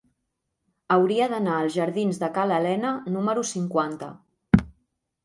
[0.93, 4.09] Hauria d'anar als jardins de Ca l'Alena número cinquanta.